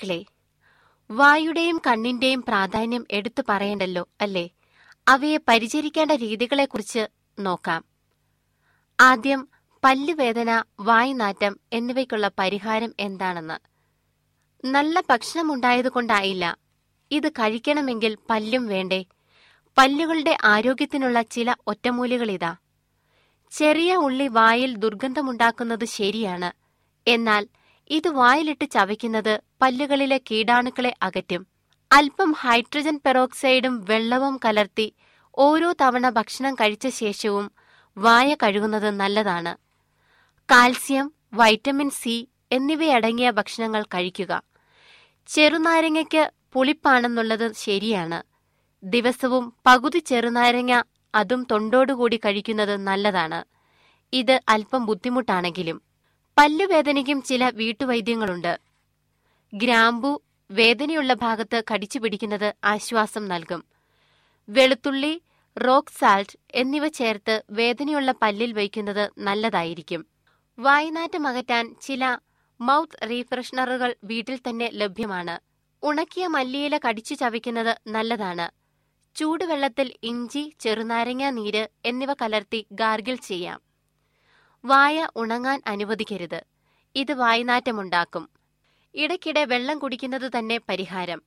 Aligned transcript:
ശ്രോതാക്കളെ 0.00 0.24
വായുടെയും 1.10 1.80
കണ്ണിന്റെയും 1.86 2.42
പ്രാധാന്യം 2.42 3.06
എടുത്തു 3.10 3.42
പറയണ്ടല്ലോ 3.48 4.08
അല്ലേ? 4.20 4.50
അവയെ 5.08 5.38
പരിചരിക്കേണ്ട 5.48 6.10
രീതികളെക്കുറിച്ച് 6.10 7.06
നോക്കാം. 7.38 7.84
ആദ്യം 9.00 9.48
പല്ലുവേദന 9.84 10.64
വായുനാറ്റം 10.80 11.60
എന്നിവയ്ക്കുള്ള 11.72 12.30
പരിഹാരം 12.38 12.94
എന്താണെന്ന്. 13.00 13.58
നല്ല 14.64 15.00
ഭക്ഷണമുണ്ടായതുകൊണ്ടായില്ല. 15.00 16.56
ഇത് 17.10 17.32
കഴിക്കണമെങ്കിൽ 17.32 18.18
പല്ലും 18.30 18.66
വേണ്ടേ? 18.66 19.04
പല്ലുകളുടെ 19.78 20.38
ആരോഗ്യത്തിനുള്ള 20.44 21.22
ചില 21.22 21.54
ഒറ്റമൂലികളിതാ. 21.66 22.56
ചെറിയ 23.50 23.96
ഉള്ളി 23.96 24.28
വായിൽ 24.28 24.76
ദുർഗന്ധമുണ്ടാക്കുന്നത് 24.76 25.84
ശരിയാണ്. 25.84 26.52
എന്നാൽ 27.06 27.48
ഇത് 27.90 28.08
വായിലിട്ട് 28.08 28.70
ചവയ്ക്കുന്നത് 28.70 29.40
പല്ലുകളിലെ 29.62 30.18
കീടാണുക്കളെ 30.18 30.94
അകറ്റും. 31.02 31.46
അല്പം 31.92 32.32
ഹൈഡ്രജൻ 32.32 33.00
പെറോക്സൈഡും 33.06 33.84
വെള്ളവും 33.88 34.40
കലർത്തി 34.44 34.94
ഓരോ 35.38 35.74
തവണ 35.80 36.08
ഭക്ഷണം 36.08 36.54
കഴിച്ച 36.54 36.88
ശേഷവും 36.88 37.50
വായ 37.98 38.36
കഴുകുന്നത് 38.42 38.90
നല്ലതാണ്. 38.90 39.56
കാൽസ്യം 40.50 41.12
വൈറ്റമിൻ 41.34 41.90
സി 41.90 42.28
എന്നിവയടങ്ങിയ 42.52 43.30
ഭക്ഷണങ്ങൾ 43.30 43.82
കഴിക്കുക. 43.82 44.42
ചെറുനാരങ്ങയ്ക്ക് 45.26 46.30
പുളിപ്പാണെന്നുള്ളത് 46.52 47.52
ശരിയാണ്. 47.52 48.22
ദിവസവും 48.84 49.54
പകുതി 49.66 49.98
ചെറുനാരങ്ങ 49.98 50.82
അതും 51.14 51.46
തൊണ്ടോടുകൂടി 51.50 52.16
കഴിക്കുന്നത് 52.16 52.76
നല്ലതാണ്. 52.76 53.44
ഇത് 54.12 54.40
അല്പം 54.48 54.86
ബുദ്ധിമുട്ടാണെങ്കിലും. 54.86 55.89
പല്ലുവേദനയ്ക്കും 56.40 57.22
ചില 57.22 57.50
വീട്ടുവൈദ്യങ്ങളുണ്ട്. 57.50 58.60
ഗ്രാമ്പു 59.54 60.22
വേദനയുള്ള 60.50 61.14
ഭാഗത്ത് 61.14 61.62
കടിച്ചു 61.70 61.98
പിടിക്കുന്നത് 61.98 62.54
ആശ്വാസം 62.64 63.28
നൽകും. 63.28 63.64
വെളുത്തുള്ളി 64.48 65.22
റോക്ക് 65.56 65.98
സാൾട്ട് 65.98 66.38
എന്നിവ 66.54 66.88
ചേർത്ത് 66.88 67.42
വേദനയുള്ള 67.50 68.14
പല്ലിൽ 68.22 68.52
വയ്ക്കുന്നത് 68.52 69.10
നല്ലതായിരിക്കും. 69.18 70.06
വായ്നാറ്റം 70.58 71.26
അകറ്റാൻ 71.26 71.76
ചില 71.82 72.18
മൗത്ത് 72.60 73.10
റീഫ്രഷ്നറുകൾ 73.10 73.94
വീട്ടിൽ 74.04 74.36
തന്നെ 74.36 74.70
ലഭ്യമാണ്. 74.72 75.38
ഉണക്കിയ 75.82 76.26
മല്ലിയില 76.26 76.78
കടിച്ചു 76.88 77.14
ചവയ്ക്കുന്നത് 77.14 77.78
നല്ലതാണ്. 77.86 78.50
ചൂടുവെള്ളത്തിൽ 79.16 79.92
ഇഞ്ചി 80.02 80.52
ചെറുനാരങ്ങ 80.60 81.30
നീര് 81.30 81.68
എന്നിവ 81.84 82.12
കലർത്തി 82.12 82.66
ഗാർഗിൾ 82.72 83.14
ചെയ്യാം. 83.14 83.69
വായ 84.64 85.08
ഉണങ്ങാൻ 85.16 85.62
അനുവദിക്കരുത്. 85.66 86.44
ഇത് 86.96 87.12
വായനാറ്റമുണ്ടാക്കും. 87.12 88.28
ഇടയ്ക്കിടെ 88.94 89.44
വെള്ളം 89.44 89.78
കുടിക്കുന്നത് 89.78 90.30
തന്നെ 90.38 90.60
പരിഹാരം. 90.68 91.22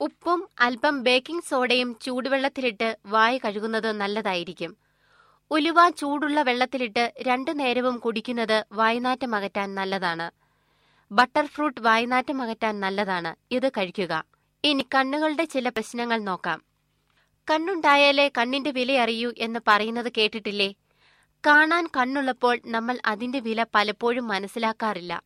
ഉപ്പും 0.00 0.48
അല്പം 0.60 1.02
ബേക്കിംഗ് 1.02 1.42
സോഡയും 1.42 1.98
ചൂടുവെള്ളത്തിലിട്ട് 2.02 2.98
വായ 3.06 3.38
കഴുകുന്നത് 3.38 3.92
നല്ലതായിരിക്കും. 3.92 4.76
ഉലുവ 5.50 5.90
ചൂടുള്ള 5.90 6.42
വെള്ളത്തിലിട്ട് 6.42 7.14
രണ്ടു 7.22 7.50
നേരവും 7.50 7.98
കുടിക്കുന്നത് 7.98 8.64
വായനാറ്റം 8.72 9.34
അകറ്റാൻ 9.34 9.74
നല്ലതാണ്. 9.74 10.30
ബട്ടർ 11.12 11.46
ഫ്രൂട്ട് 11.46 11.80
വായനാറ്റം 11.80 12.42
അകറ്റാൻ 12.42 12.80
നല്ലതാണ്. 12.80 13.54
ഇത് 13.54 13.68
കഴിക്കുക. 13.68 14.24
ഇനി 14.64 14.86
കണ്ണുകളുടെ 14.94 15.44
ചില 15.44 15.68
പ്രശ്നങ്ങൾ 15.68 16.18
നോക്കാം. 16.18 16.62
കണ്ണുണ്ടായാലേ 17.50 18.30
കണ്ണിന്റെ 18.38 18.70
വില 18.70 18.92
അറിയൂ 18.92 19.32
എന്ന് 19.38 19.60
പറയുന്നത് 19.68 20.12
കേട്ടിട്ടില്ലേ? 20.18 20.74
കാണാൻ 21.44 21.84
കണ്ണുള്ളപ്പോൾ 21.96 22.60
നമ്മൾ 22.66 22.98
അതിന്റെ 23.04 23.40
വില 23.40 23.60
പലപ്പോഴും 23.74 24.28
മനസ്സിലാക്കാറില്ല. 24.28 25.22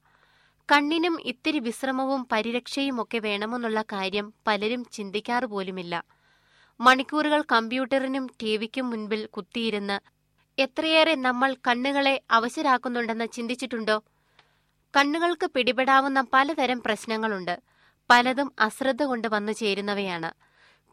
കണ്ണിനും 0.69 1.15
ഇത്തിരി 1.25 1.59
വിശ്രമവും 1.59 2.27
പരിരക്ഷയും 2.33 3.03
ഒക്കെ 3.03 3.19
വേണമെന്നുള്ള 3.19 3.81
കാര്യം 3.83 4.27
പലരും 4.47 4.85
ചിന്തിക്കാറ് 4.93 5.45
പോലുമില്ല. 5.45 5.95
മണിക്കൂറുകൾ 6.81 7.45
കമ്പ്യൂട്ടറിനും 7.53 8.27
ടിവിക്കും 8.43 8.91
മുൻപിൽ 8.91 9.27
കുത്തിയിരുന്ന് 9.27 9.97
എത്രയേറെ 10.59 11.15
നമ്മൾ 11.15 11.51
കണ്ണുകളെ 11.69 12.15
അവശരാക്കുന്നുണ്ടെന്ന് 12.31 13.27
ചിന്തിച്ചിട്ടുണ്ടോ? 13.33 13.97
കണ്ണുകൾക്ക് 14.95 15.47
പിടിപെടാവുന്ന 15.47 16.21
പലതരം 16.33 16.79
പ്രശ്നങ്ങളുണ്ട്. 16.83 17.55
പലതും 18.11 18.49
അശ്രദ്ധ 18.61 19.03
കൊണ്ട് 19.03 19.29
വന്നു 19.29 19.53
ചേരുന്നവയാണ്. 19.53 20.31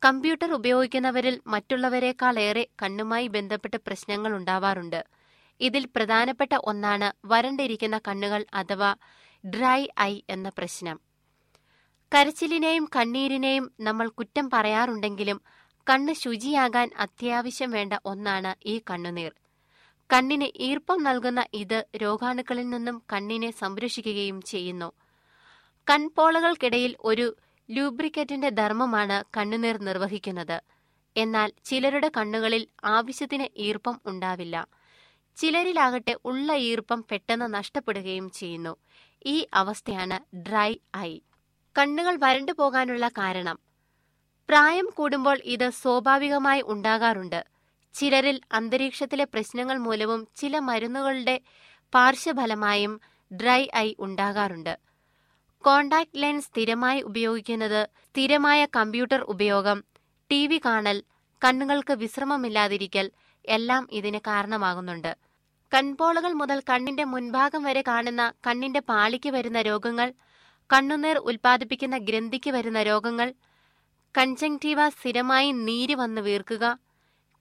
കമ്പ്യൂട്ടർ 0.01 0.49
ഉപയോഗിക്കുന്നവരിൽ 0.53 1.41
മറ്റുള്ളവരെക്കാളേറെ 1.47 2.67
കണ്ണുമായി 2.81 3.27
ബന്ധപ്പെട്ട 3.27 3.75
പ്രശ്നങ്ങൾ 3.75 4.31
ഉണ്ടാവാറുണ്ട്. 4.31 5.01
ഇതിൽ 5.61 5.83
പ്രധാനപ്പെട്ട 5.95 6.53
ഒന്നാണ് 6.63 7.07
വരണ്ടിരിക്കുന്ന 7.25 7.97
കണ്ണുകൾ 8.07 8.45
അഥവാ 8.53 8.91
ഡ്രൈ 9.43 9.87
ഐ 10.01 10.21
എന്ന 10.29 10.49
പ്രശ്നം. 10.57 10.97
കരച്ചിലിനെയും 12.11 12.85
കണ്ണീരിനെയും 12.95 13.71
നമ്മൾ 13.79 14.07
കുറ്റം 14.09 14.49
പറയാറുണ്ടെങ്കിലും 14.53 15.39
കണ്ണ് 15.87 16.13
ശുചിയാകാൻ 16.13 16.87
അത്യാവശ്യം 16.99 17.71
വേണ്ട 17.71 17.93
ഒന്നാണ് 18.05 18.51
ഈ 18.65 18.81
കണ്ണുനീർ. 18.89 19.31
കണ്ണിന് 20.09 20.47
ഈർപ്പം 20.59 21.03
നൽകുന്ന 21.03 21.45
ഇത് 21.53 21.79
രോഗാണുക്കളിൽ 22.03 22.69
നിന്നും 22.69 23.03
കണ്ണിനെ 23.13 23.51
സംരക്ഷിക്കുകയും 23.51 24.41
ചെയ്യുന്നു. 24.41 24.89
കൺപോളകൾക്കിടയിൽ 25.87 26.95
ഒരു 27.03 27.27
ലൂബ്രിക്കറ്റിന്റെ 27.69 28.49
ധർമ്മമാണ് 28.49 29.23
കണ്ണുനീർ 29.37 29.77
നിർവഹിക്കുന്നത്. 29.77 30.61
എന്നാൽ 31.17 31.51
ചിലരുടെ 31.65 32.11
കണ്ണുകളിൽ 32.17 32.67
ആവശ്യത്തിന് 32.83 33.47
ഈർപ്പം 33.57 34.01
ഉണ്ടാവില്ല. 34.05 34.67
ചിലരിലാകട്ടെ 35.37 36.15
ഉള്ള 36.25 36.55
ഈർപ്പം 36.55 37.05
പെട്ടെന്ന് 37.11 37.53
നഷ്ടപ്പെടുകയും 37.53 38.29
ചെയ്യുന്നു. 38.29 38.75
ഈ 39.25 39.47
അവസ്ഥയാണ് 39.53 40.35
ഡ്രൈ 40.37 40.75
ഐ. 40.97 41.19
കണ്ണുകൾ 41.77 42.15
വരണ്ടു 42.15 42.51
പോകാനുള്ള 42.51 43.07
കാരണം. 43.07 43.59
പ്രായം 44.49 44.89
കൂടുമ്പോൾ 44.95 45.37
ഇത് 45.43 45.69
സ്വാഭാവികമായി 45.69 46.63
ഉണ്ടാകാറുണ്ട്. 46.67 47.45
ചിലരിൽ 47.93 48.41
അന്തരീക്ഷത്തിലെ 48.51 49.23
പ്രശ്നങ്ങൾ 49.23 49.77
മൂലവും 49.77 50.27
ചില 50.35 50.59
മരുന്നുകളുടെ 50.59 51.41
പാർശ്വഫലമായും 51.93 53.01
ഡ്രൈ 53.31 53.67
ഐ 53.75 53.93
ഉണ്ടാകാറുണ്ട്. 53.99 54.77
കോണ്ടാക്ട് 55.63 56.19
ലെൻസ് 56.21 56.47
സ്ഥിരമായി 56.47 56.99
ഉപയോഗിക്കുന്നത് 57.01 57.79
സ്ഥിരമായ 58.07 58.59
കമ്പ്യൂട്ടർ 58.77 59.21
ഉപയോഗം 59.33 59.77
ടി 60.29 60.39
വി 60.49 60.57
കാണൽ 60.65 60.97
കണ്ണുകൾക്ക് 61.41 61.93
വിശ്രമമില്ലാതിരിക്കൽ 62.03 63.07
എല്ലാം 63.45 63.83
ഇതിന് 63.97 64.19
കാരണമാകുന്നുണ്ട്. 64.27 65.09
കൺപോളകൾ 65.71 66.31
മുതൽ 66.41 66.59
കണ്ണിന്റെ 66.69 67.05
മുൻഭാഗം 67.13 67.61
വരെ 67.67 67.81
കാണുന്ന 67.89 68.23
കണ്ണിന്റെ 68.47 68.81
പാളിക്ക് 68.91 69.31
വരുന്ന 69.35 69.61
രോഗങ്ങൾ 69.61 70.09
കണ്ണുനീർ 70.69 71.17
ഉൽപ്പാദിപ്പിക്കുന്ന 71.29 71.97
ഗ്രന്ഥിക്ക് 72.07 72.53
വരുന്ന 72.57 72.81
രോഗങ്ങൾ 72.83 73.29
കൺജങ്റ്റീവ 74.15 74.87
സ്ഥിരമായി 74.89 75.49
നീര് 75.67 75.97
വന്ന് 76.01 76.21
വീർക്കുക 76.27 76.65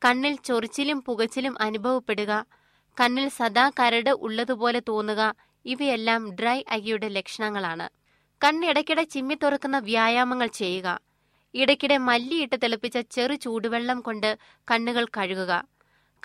കണ്ണിൽ 0.02 0.34
ചൊറിച്ചിലും 0.48 0.98
പുകച്ചിലും 1.06 1.54
അനുഭവപ്പെടുക 1.66 2.32
കണ്ണിൽ 2.96 3.28
സദാ 3.38 3.66
കരട് 3.80 4.12
ഉള്ളതുപോലെ 4.26 4.82
തോന്നുക 4.90 5.22
ഇവയെല്ലാം 5.64 6.22
ഡ്രൈ 6.38 6.58
ഐയുടെ 6.78 7.08
ലക്ഷണങ്ങളാണ്. 7.16 7.86
കണ്ണിടയ്ക്കിടെ 8.42 9.04
ചിമ്മി 9.04 9.34
തുറക്കുന്ന 9.34 9.78
വ്യായാമങ്ങൾ 9.78 10.46
ചെയ്യുക. 10.46 10.88
ഇടയ്ക്കിടെ 11.54 11.96
മല്ലിയിട്ട് 11.98 12.56
തിളപ്പിച്ച 12.62 12.98
ചെറു 12.98 13.34
ചൂടുവെള്ളം 13.34 14.00
കൊണ്ട് 14.00 14.38
കണ്ണുകൾ 14.70 15.04
കഴുകുക. 15.04 15.52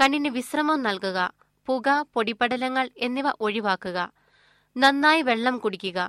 കണ്ണിന് 0.01 0.29
വിശ്രമം 0.29 0.83
നൽകുക. 0.83 1.19
പുക 1.67 2.05
പൊടിപടലങ്ങൾ 2.13 2.89
എന്നിവ 2.97 3.27
ഒഴിവാക്കുക. 3.39 4.11
നന്നായി 4.77 5.21
വെള്ളം 5.21 5.57
കുടിക്കുക. 5.57 5.99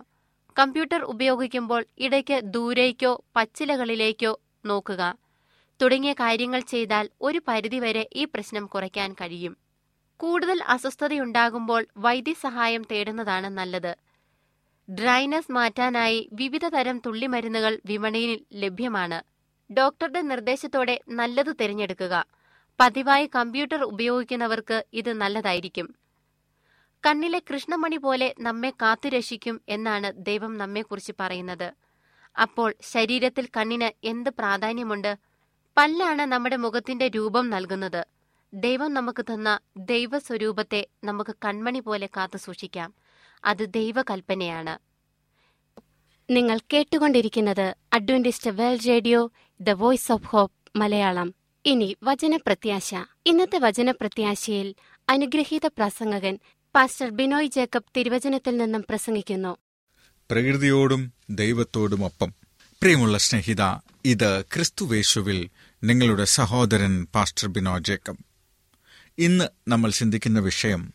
കമ്പ്യൂട്ടർ 0.58 1.00
ഉപയോഗിക്കുമ്പോൾ 1.02 1.84
ഇടയ്ക്ക് 1.98 2.40
ദൂരേക്കോ 2.44 3.24
പച്ചിലകളിലേക്കോ 3.36 4.40
നോക്കുക. 4.66 5.02
തുടങ്ങിയ 5.80 6.12
കാര്യങ്ങൾ 6.12 6.60
ചെയ്താൽ 6.60 7.10
ഒരു 7.20 7.40
പരിധിവരെ 7.48 8.08
ഈ 8.16 8.24
പ്രശ്നം 8.24 8.66
കുറയ്ക്കാൻ 8.66 9.12
കഴിയും. 9.12 9.56
കൂടുതൽ 10.16 10.62
അസ്വസ്ഥതയുണ്ടാകുമ്പോൾ 10.62 11.86
വൈദ്യസഹായം 11.96 12.82
തേടുന്നതാണ് 12.82 13.46
നല്ലത്. 13.46 13.92
ഡ്രൈനസ് 14.90 15.52
മാറ്റാനായി 15.52 16.28
വിവിധ 16.32 16.68
തരം 16.68 17.02
തുള്ളിമരുന്നുകൾ 17.06 17.80
വിപണിയിൽ 17.86 18.40
ലഭ്യമാണ്. 18.52 19.22
ഡോക്ടറുടെ 19.74 20.22
നിർദ്ദേശത്തോടെ 20.22 21.00
നല്ലത് 21.08 21.56
തിരഞ്ഞെടുക്കുക. 21.60 22.24
പതിവായി 22.80 23.30
കമ്പ്യൂട്ടർ 23.34 23.82
ഉപയോഗിക്കുന്നവർക്ക് 23.82 24.84
ഇത് 24.92 25.12
നല്ലതായിരിക്കും. 25.12 25.94
കണ്ണിലെ 27.06 27.38
കൃഷ്ണമണി 27.38 27.96
പോലെ 27.96 28.34
നമ്മെ 28.40 28.70
കാത്തുരക്ഷിക്കും 28.70 29.60
എന്നാണ് 29.68 30.12
ദൈവം 30.16 30.58
നമ്മെക്കുറിച്ച് 30.58 31.12
പറയുന്നത്. 31.20 31.72
അപ്പോൾ 32.40 32.74
ശരീരത്തിൽ 32.80 33.48
കണ്ണിന് 33.56 34.06
എന്ത് 34.06 34.30
പ്രാധാന്യമുണ്ട്? 34.30 35.16
പല്ലാണ് 35.76 36.22
നമ്മുടെ 36.22 36.56
മുഖത്തിന്റെ 36.56 37.08
രൂപം 37.08 37.50
നൽകുന്നത്. 37.50 38.06
ദൈവം 38.54 38.94
നമുക്ക് 38.94 39.22
തന്ന 39.22 39.58
ദൈവസ്വരൂപത്തെ 39.76 40.86
നമുക്ക് 41.04 41.34
കൺമണി 41.44 41.80
പോലെ 41.80 42.06
കാത്തു 42.06 42.36
സൂക്ഷിക്കാം. 42.36 43.01
അത് 43.44 43.72
ദൈവകൽപ്പനയാണ്. 43.72 44.78
നിങ്ങൾ 46.30 46.58
കേട്ടുകൊണ്ടിരിക്കുന്നത് 46.72 47.76
Adventist 47.92 48.50
World 48.50 48.88
Radio 48.88 49.32
the 49.60 49.70
Voice 49.70 50.12
of 50.12 50.26
Hope 50.26 50.78
Malayalam. 50.78 51.34
ഇനി 51.66 51.96
വചനപ്രത്യാശ. 52.02 52.94
ഇന്നത്തെ 53.26 53.58
വചനപ്രത്യാശയിൽ 53.58 54.74
അനുഗ്രഹീത 55.08 55.66
പ്രസംഗകൻ 55.66 56.38
പാസ്റ്റർ 56.74 57.10
ബിനോയ് 57.10 57.46
ജേക്കബ് 57.46 57.84
തിരുവചനത്തിൽ 57.96 58.56
നിന്നും 58.56 58.84
പ്രസംഗിക്കുന്നു. 58.88 59.56
പ്രകൃതിയോടും 60.30 61.12
ദൈവത്തോടും 61.30 62.04
ഒപ്പം. 62.04 62.34
പ്രിയമുള്ള 62.82 63.18
സ്നേഹിത 63.18 63.62
ഇത് 64.04 64.44
ക്രിസ്തുവേശുവിൽ 64.44 65.48
നിങ്ങളുടെ 65.84 66.24
സഹോദരൻ 66.24 67.06
പാസ്റ്റർ 67.14 67.48
ബിനോ 67.48 67.78
ജേക്കബ്. 67.78 68.18
ഇന്ന് 69.18 69.44
നമ്മൾ 69.68 69.90
ചിന്തിക്കുന്ന 69.90 70.40
വിഷയം 70.40 70.94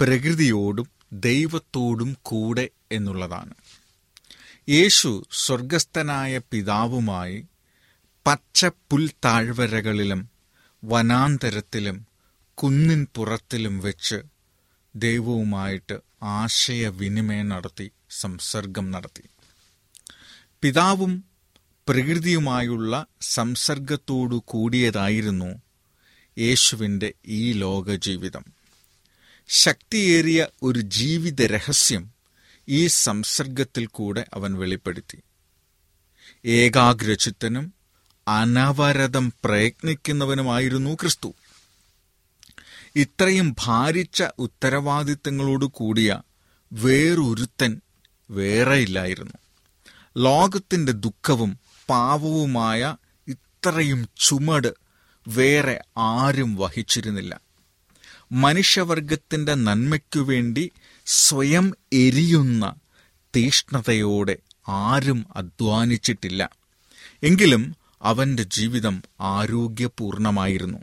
പ്രകൃതിയോടും 0.00 0.88
ദൈവത്തോടും 1.20 2.16
കൂടെ 2.22 2.68
എന്നുള്ളതാണ്. 2.92 3.54
യേശു 4.68 5.24
സ്വർഗസ്ഥനായ 5.32 6.38
പിതാവുമായി 6.38 7.46
പച്ച 8.26 8.66
പുൽത്താഴ്വരകളിലും 8.66 10.30
വനാന്തരത്തിലും 10.84 12.06
കുന്നിൻ 12.54 13.06
പുറത്തിലും 13.16 13.78
വെച്ച് 13.78 14.22
ദൈവവുമായിട്ട് 14.96 15.98
ആശയവിനിമയം 16.22 17.48
നടത്തി 17.48 17.90
സംസർഗം 18.10 18.90
നടത്തി. 18.90 19.22
പിതാവും 20.62 21.24
പ്രകൃതിയുമായുള്ള 21.88 23.06
സംസർഗത്തോടു 23.20 24.42
കൂടിയതായിരുന്നു 24.46 25.62
യേശുവിന്റെ 26.38 27.12
ഈ 27.26 27.52
ലോക 27.52 27.94
ജീവിതം 27.94 28.53
ശക്തിയേറിയ 29.48 30.46
ഒരു 30.62 30.80
ജീവിത 30.80 31.42
രഹസ്യം 31.42 32.10
ഈ 32.68 32.86
സംസർഗത്തിൽ 32.86 33.86
കൂടെ 33.86 34.26
അവൻ 34.34 34.54
വെളിപ്പെടുത്തി. 34.54 35.18
ഏകാഗ്രചിത്തനും 36.46 37.74
അനവരതം 38.28 39.32
പ്രയത്നിക്കുന്നവനുമായിരുന്നു 39.44 40.94
ക്രിസ്തു. 40.94 41.34
ഇത്രയും 42.96 43.56
ഭാരിച്ച 43.58 44.22
ഉത്തരവാദിത്തങ്ങളോട് 44.38 45.64
കൂടിയ 45.64 46.22
വേറൊരുത്തൻ 46.72 47.80
വേറെയില്ലായിരുന്നു. 48.30 49.34
ലോകത്തിന്റെ 50.18 50.92
ദുഃഖവും 50.92 51.58
പാവവുമായ 51.88 52.96
ഇത്രയും 53.28 54.08
ചുമട് 54.26 54.74
വേറെ 55.28 55.84
ആരും 55.96 56.56
വഹിച്ചിരുന്നില്ല. 56.56 57.43
മനുഷ്യവർഗത്തിന്റെ 58.32 59.54
നന്മയ്ക്കു 59.54 60.20
വേണ്ടി 60.20 60.70
സ്വയം 61.06 61.74
എരിയുന്ന 61.92 62.74
തീഷ്ണതയോടെ 63.36 64.36
ആരും 64.68 65.26
അധ്വാനിച്ചിട്ടില്ല. 65.36 66.50
എങ്കിലും 67.22 67.76
അവന്റെ 68.02 68.42
ജീവിതം 68.42 69.02
ആരോഗ്യപൂർണമായിരുന്നു. 69.20 70.78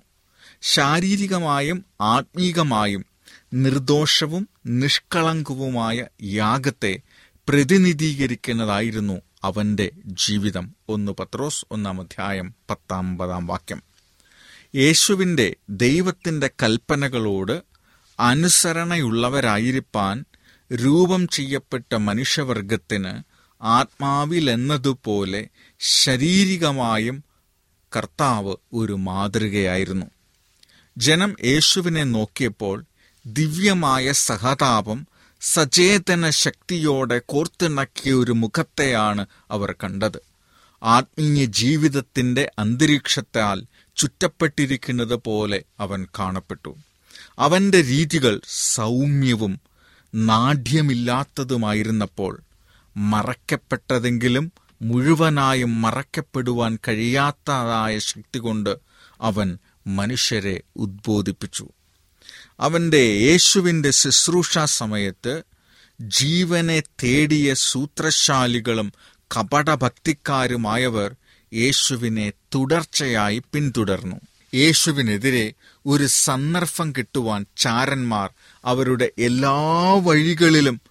ശാരീരികമായും 0.62 1.86
ആത്മീകമായും 2.01 3.05
നിർദോഷവും 3.53 4.50
നിഷ്കളങ്കവുമായ 4.65 6.05
യാഗത്തെ 6.24 7.00
പ്രതിനിധീകരിക്കുന്നതായിരുന്നു 7.50 9.21
അവന്റെ 9.43 9.91
ജീവിതം. 10.05 10.75
ഒന്ന് 10.89 11.12
പത്രോസ് 11.12 11.65
ഒന്നാം 11.71 12.01
അധ്യായം 12.01 12.55
പത്താമ്പതാം 12.69 13.48
വാക്യം. 13.48 13.90
യേശുവിന്റെ 14.75 15.56
ദൈവത്തിന്റെ 15.70 16.50
കൽപ്പനകളോട് 16.63 17.63
അനുസരണയുള്ളവരായിരിക്കാൻ 18.20 20.25
രൂപം 20.74 21.28
ചെയ്യപ്പെട്ട 21.28 21.96
മനുഷ്യവർഗത്തിന് 21.96 23.24
ആത്മാവിലെന്നതുപോലെ 23.63 25.48
ശാരീരികമായും 25.80 27.24
കർത്താവ് 27.96 28.56
ഒരു 28.74 28.94
മാതൃകയായിരുന്നു. 28.94 30.06
ജനം 30.98 31.36
യേശുവിനെ 31.44 32.04
നോക്കിയപ്പോൾ 32.04 32.86
ദിവ്യമായ 33.25 34.12
സഹതാപം 34.12 35.08
സചേതന 35.42 36.30
ശക്തിയോടെ 36.30 37.22
കോർത്തിണക്കിയ 37.25 38.13
ഒരു 38.13 38.32
മുഖത്തെയാണ് 38.32 39.25
അവർ 39.51 39.72
കണ്ടത്. 39.72 40.22
ആത്മീയ 40.84 41.46
ജീവിതത്തിന്റെ 41.46 42.51
അന്തരീക്ഷത്താൽ 42.60 43.66
ചുറ്റപ്പെട്ടിരിക്കുന്നത് 44.01 45.15
പോലെ 45.15 45.63
അവൻ 45.79 46.08
കാണപ്പെട്ടു. 46.20 46.75
അവന്റെ 47.39 47.81
രീതികൾ 47.81 48.41
സൗമ്യവും 48.48 49.62
നാഢ്യമില്ലാത്തതുമായിരുന്നപ്പോൾ 50.15 52.41
മറക്കപ്പെട്ടതെങ്കിലും 52.98 54.51
മുഴുവനായും 54.81 55.81
മറക്കപ്പെടുവാൻ 55.81 56.79
കഴിയാത്തതായ 56.88 58.00
ശക്തി 58.00 58.38
കൊണ്ട് 58.38 58.77
അവൻ 59.22 59.58
മനുഷ്യരെ 59.88 60.62
ഉദ്ബോധിപ്പിച്ചു. 60.75 61.70
അവന്റെ 62.60 62.98
യേശുവിന്റെ 62.98 63.91
ശുശ്രൂഷ 63.91 64.60
സമയത്ത് 64.60 65.43
ജീവനെ 66.01 66.79
തേടിയ 66.79 67.53
സൂത്രശാലികളും 67.53 68.93
കപടഭക്തിക്കാരുമായവർ 69.38 71.15
യേശുവിനെ 71.53 72.34
തുടർച്ചയായി 72.55 73.39
പിന്തുടർന്നു. 73.53 74.15
യേശുവിനെതിരെ 74.53 75.53
ഒരു 75.86 76.08
സന്ദർഭം 76.08 76.91
കിട്ടുവാൻ 76.91 77.46
ചാരന്മാർ 77.58 78.29
അവരുടെ 78.65 79.12
എല്ലാ 79.17 79.93
വഴികളിലും 79.93 80.81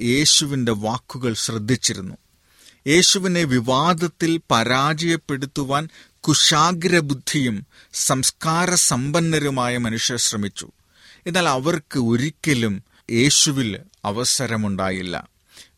യേശുവിന്റെ 0.00 0.72
വാക്കുകൾ 0.72 1.34
ശ്രദ്ധിച്ചിരുന്നു. 1.34 2.16
യേശുവിനെ 2.86 3.44
വിവാദത്തിൽ 3.44 4.40
പരാജയപ്പെടുത്തുവാൻ 4.50 5.88
കുശാഗ്രബുദ്ധിയും 6.20 7.66
സംസ്കാര 7.94 8.74
സമ്പന്നരുമായ 8.74 9.76
മനുഷ്യർ 9.76 10.18
ശ്രമിച്ചു. 10.18 10.70
എന്നാൽ 11.26 11.48
അവർക്ക് 11.48 11.98
ഒരിക്കലും 11.98 12.82
യേശുവിൽ 13.10 13.78
അവസരമുണ്ടായില്ല. 14.04 15.28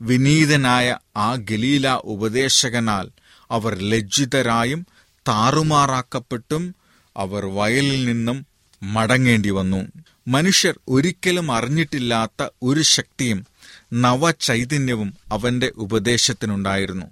വിനീതനായ 0.03 0.99
ആ 1.17 1.35
ഗലീല 1.35 1.89
ഉപദേശകനാൽ 1.89 3.20
അവർ 3.51 3.79
ലജ്ജിതരായും 3.79 4.87
താറുമാറാക്കപ്പെട്ടും 5.29 6.75
അവർ 7.17 7.47
വയലിൽ 7.47 8.05
നിന്നും 8.05 8.47
മടങ്ങേണ്ടി 8.83 9.51
വന്നു. 9.51 9.87
മനുഷ്യർ 10.29 10.81
ഒരിക്കലും 10.89 11.53
അറിഞ്ഞിട്ടില്ലാത്ത 11.53 12.49
ഒരു 12.63 12.83
ശക്തിയും 12.83 13.47
നവചൈതന്യവും 13.93 15.15
അവന്റെ 15.33 15.73
ഉപദേശത്തിനുണ്ടായിരുന്നു. 15.77 17.07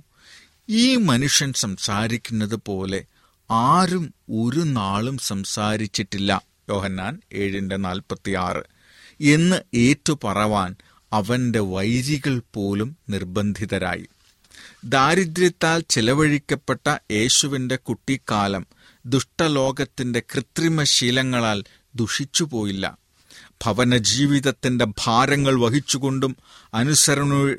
ഈ 0.68 0.96
മനുഷ്യൻ 0.96 1.52
സംസാരിക്കുന്നത് 1.52 2.60
പോലെ 2.66 3.04
ആരും 3.50 4.14
ഒരു 4.30 4.60
നാളും 4.60 5.18
സംസാരിച്ചിട്ടില്ല. 5.18 6.42
യോഹന്നാൻ 6.70 7.20
ഏഴിന്റെ 7.32 7.76
നാൽപ്പത്തിയാറ്. 7.76 8.62
എന്ന് 9.20 9.56
ഏറ്റുപറവാൻ 9.74 10.76
അവന്റെ 11.12 11.58
വൈരികൾ 11.58 12.42
പോലും 12.54 12.96
നിർബന്ധിതരായി. 13.08 14.06
ദാരിദ്ര്യത്താൽ 14.84 15.84
ചെലവഴിക്കപ്പെട്ട 15.90 16.96
യേശുവിന്റെ 17.10 17.76
കുട്ടിക്കാലം 17.76 18.66
ദുഷ്ടലോകത്തിന്റെ 19.06 20.22
കൃത്രിമ 20.34 20.82
ശീലങ്ങളാൽ 20.82 21.64
ദുഷിച്ചുപോയില്ല 21.94 22.98
ഭവന 23.64 23.96
ജീവിതത്തിന്റെ 23.96 24.84
ഭാരങ്ങൾ 24.84 25.60
വഹിച്ചുകൊണ്ടും 25.60 26.36
അനുസരണ 26.74 27.56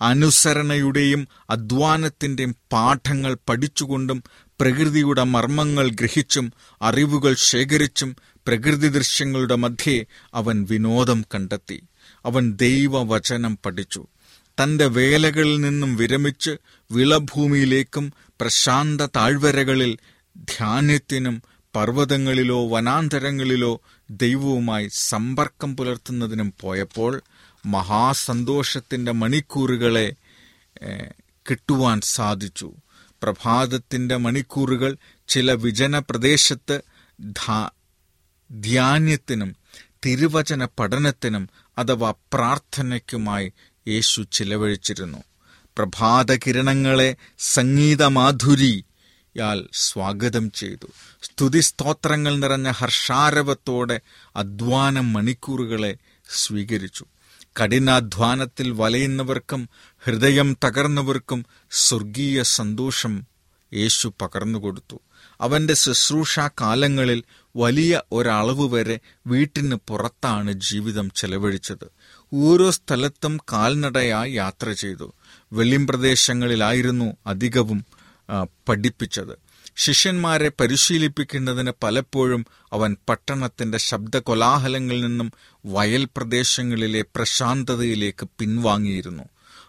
അനുസരണയുടെയും 0.00 1.28
അധ്വാനത്തിന്റെയും 1.50 2.56
പാഠങ്ങൾ 2.72 3.36
പഠിച്ചുകൊണ്ടും 3.48 4.22
പ്രകൃതിയുടെ 4.60 5.22
മർമ്മങ്ങൾ 5.22 5.90
ഗ്രഹിച്ചും 5.90 6.52
അറിവുകൾ 6.82 7.34
ശേഖരിച്ചും 7.34 8.16
പ്രകൃതി 8.46 8.88
ദൃശ്യങ്ങളുടെ 8.88 9.54
മധ്യേ 9.54 10.06
അവൻ 10.34 10.66
വിനോദം 10.70 11.24
കണ്ടെത്തി. 11.34 11.82
അവൻ 12.26 12.52
ദൈവവചനം 12.52 13.58
പഠിച്ചു. 13.66 14.06
തന്റെ 14.62 14.86
വേലകളിൽ 14.86 15.60
നിന്നും 15.60 15.96
വിരമിച്ച് 15.96 16.50
വിളഭൂമിയിലേക്കും 16.90 18.12
പ്രശാന്ത 18.40 19.00
താഴ്വരകളിൽ 19.16 19.98
ധ്യാനത്തിനും 20.36 21.42
പർവതങ്ങളിലോ 21.76 22.68
വനാന്തരങ്ങളിലോ 22.68 23.80
ദൈവവുമായി 24.10 24.88
സമ്പർക്കം 24.92 25.76
പുലർത്തുന്നതിനും 25.76 26.54
പോയപ്പോൾ 26.60 27.22
മഹാസന്തോഷത്തിന്റെ 27.66 29.12
മണിക്കൂറുകളെ 29.12 30.12
കിട്ടുവാൻ 31.50 32.00
സാധിച്ചു. 32.00 32.72
പ്രഭാതത്തിന്റെ 33.22 34.16
മണിക്കൂറുകൾ 34.16 34.96
ചില 35.28 35.52
വിജന 35.52 35.98
പ്രദേശത്ത് 35.98 36.82
ധ്യാനത്തിനും 38.50 39.56
തിരുവചന 40.06 40.64
പഠനത്തിനും 40.64 41.48
അഥവാ 41.78 42.14
പ്രാർത്ഥനയ്ക്കുമായി 42.32 43.52
യേശു 43.88 44.22
ചിലവഴിച്ചിരുന്നു. 44.32 45.18
പ്രഭാത 45.78 46.34
കിരണങ്ങളെ 46.34 47.16
സംഗീതമാധുരി 47.38 48.84
യാൽ 49.36 49.68
സ്വാഗതം 49.72 50.50
ചെയ്തു. 50.50 50.86
സ്തുതി 51.22 51.60
സ്തോത്രങ്ങൾ 51.60 52.38
നിറഞ്ഞ 52.38 52.70
ഹർഷാരവത്തോടെ 52.70 54.00
അധ്വാനം 54.36 55.12
മണിക്കൂറുകളെ 55.12 55.96
സ്വീകരിച്ചു. 56.28 57.04
കഠിനാധ്വാനത്തിൽ 57.60 58.70
വലയുന്നവർക്കും 58.70 59.68
ഹൃദയം 60.04 60.56
തകർന്നവർക്കും 60.64 61.46
സ്വർഗീയ 61.70 62.42
സന്തോഷം 62.42 63.24
യേശു 63.74 64.14
പകർന്നുകൊടുത്തു 64.20 65.00
അവന്റെ 65.40 65.74
ശുശ്രൂഷാ 65.74 66.50
കാലങ്ങളിൽ 66.60 67.24
വലിയ 67.56 68.02
ഒരളവ് 68.12 68.68
വരെ 68.68 69.00
വീട്ടിന് 69.26 69.74
പുറത്താണ് 69.74 70.52
ജീവിതം 70.52 71.10
ചെലവഴിച്ചത്. 71.16 71.84
ഓരോ 72.32 72.70
സ്ഥലത്തും 72.70 73.38
കാൽനടയായി 73.52 74.32
യാത്ര 74.32 74.72
ചെയ്തു. 74.72 75.14
വെളിം 75.52 75.86
പ്രദേശങ്ങളിലായിരുന്നു 75.86 77.16
അധികവും 77.26 77.84
പഠിപ്പിച്ചത്. 78.68 79.34
ശിഷ്യന്മാരെ 79.76 80.48
പരിശീലിപ്പിക്കുന്നതിന് 80.60 81.72
പലപ്പോഴും 81.82 82.46
അവൻ 82.72 82.96
പട്ടണത്തിന്റെ 83.08 83.78
ശബ്ദ 83.78 84.16
കോലാഹലങ്ങളിൽ 84.18 85.00
നിന്നും 85.00 85.32
വയൽ 85.66 86.04
പ്രദേശങ്ങളിലെ 86.04 87.02
പ്രശാന്തതയിലേക്ക് 87.02 88.28
പിൻവാങ്ങിയിരുന്നു. 88.38 89.22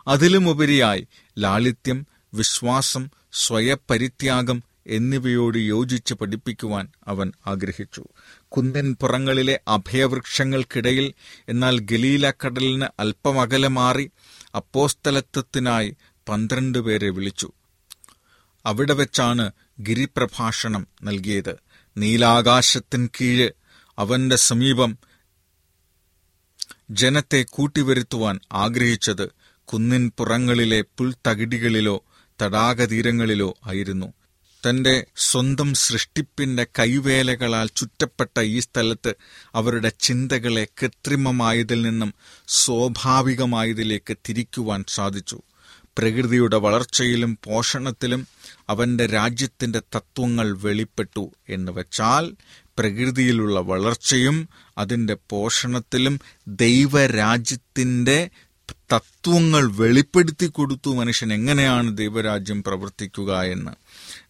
അതിലുമുപരിയായി 0.07 1.07
ലാളിത്യം 1.39 2.07
വിശ്വാസം 2.33 3.09
സ്വയപരിത്യാഗം 3.33 4.63
എന്നിവയോട് 4.87 5.57
യോജിച്ച് 5.57 6.13
പഠിപ്പിക്കുവാൻ 6.13 6.87
അവൻ 7.07 7.31
ആഗ്രഹിച്ചു. 7.47 8.05
കുന്തൻ 8.47 8.95
പുറങ്ങളിലെ 9.01 9.59
അഭയവൃക്ഷങ്ങൾക്കിടയിൽ 9.67 11.13
എന്നാൽ 11.49 11.79
ഗലീല 11.79 12.31
കടലിന് 12.31 12.85
അല്പമകലെ 12.99 13.67
മാറി 13.67 14.11
അപ്പോസ്തലത്വത്തിനായി 14.55 15.95
പന്ത്രണ്ട് 16.29 16.77
പേരെ 16.77 17.09
വിളിച്ചു. 17.09 17.51
അവിടെ 18.65 18.93
വെച്ചാണ് 18.93 19.51
ഗിരിപ്രഭാഷണം 19.79 20.87
നൽകിയത്. 21.03 21.55
നീലാകാശത്തിൻ 21.97 23.09
കീഴ് 23.21 23.49
അവന്റെ 23.97 24.35
സമീപം 24.35 24.97
ജനത്തെ 26.89 27.45
കൂട്ടിവരുത്തുവാൻ 27.49 28.39
ആഗ്രഹിച്ചത് 28.51 29.31
കുന്നിൻ 29.65 30.11
പുറങ്ങളിലെ 30.17 30.81
പുൽത്തകിടികളിലോ 30.81 32.03
തടാകതീരങ്ങളിലോ 32.41 33.53
ആയിരുന്നു. 33.65 34.13
തന്റെ 34.67 35.05
സ്വന്തം 35.17 35.73
സൃഷ്ടിപ്പിന്റെ 35.73 36.67
കൈവേലകളാൽ 36.79 37.69
ചുറ്റപ്പെട്ട 37.75 38.39
ഈ 38.39 38.59
സ്ഥലത്ത് 38.59 39.15
അവരുടെ 39.55 39.91
ചിന്തകളെ 39.99 40.67
കൃത്രിമമായതിൽ 40.81 41.81
നിന്നും 41.81 42.13
സ്വാഭാവികമായതിലേക്ക് 42.47 44.17
തിരിക്കുവാൻ 44.29 44.85
സാധിച്ചു. 44.87 45.41
പ്രകൃതിയുടെ 45.97 46.55
വളർച്ചയിലും 46.55 47.39
പോഷണത്തിലും 47.43 48.27
അവന്റെ 48.69 49.05
രാജ്യത്തിന്റെ 49.05 49.79
തത്വങ്ങൾ 49.95 50.57
വെളിപ്പെട്ടു 50.57 51.31
എന്ന് 51.49 51.71
വച്ചാൽ 51.71 52.35
പ്രകൃതിയിലുള്ള 52.79 53.59
വളർച്ചയും 53.59 54.49
അതിന്റെ 54.77 55.17
പോഷണത്തിലും 55.29 56.19
ദൈവരാജ്യത്തിന്റെ 56.47 58.29
തത്വങ്ങൾ 58.93 59.71
വെളിപ്പെടുത്തി 59.71 60.45
കൊടുത്തു 60.45 60.89
മനുഷ്യൻ 60.89 61.33
എങ്ങനെയാണ് 61.33 61.97
ദൈവരാജ്യം 61.97 62.63
പ്രവർത്തിക്കുക 62.63 63.41
എന്ന്. 63.41 63.71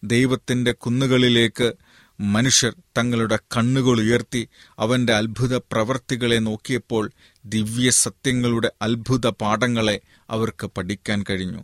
ദൈവത്തിന്റെ 0.04 0.72
കുന്നുകളിലേക്ക് 0.72 1.72
മനുഷ്യർ 2.20 2.74
തങ്ങളുടെ 2.98 3.38
കണ്ണുകൾ 3.56 4.00
ഉയർത്തി 4.00 4.48
അവന്റെ 4.78 5.12
അത്ഭുത 5.14 5.56
പ്രവർത്തികളെ 5.56 6.36
നോക്കിയപ്പോൾ 6.36 7.12
ദിവ്യ 7.44 7.90
സത്യങ്ങളുടെ 7.90 8.72
അത്ഭുത 8.82 9.26
പാഠങ്ങളെ 9.26 10.00
അവർക്ക് 10.30 10.66
പഠിക്കാൻ 10.66 11.24
കഴിഞ്ഞു. 11.30 11.62